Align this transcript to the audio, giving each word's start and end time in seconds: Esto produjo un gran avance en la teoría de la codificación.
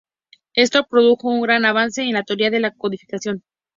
Esto 0.55 0.87
produjo 0.89 1.27
un 1.29 1.41
gran 1.43 1.63
avance 1.63 2.01
en 2.01 2.13
la 2.13 2.23
teoría 2.23 2.49
de 2.49 2.59
la 2.59 2.71
codificación. 2.73 3.43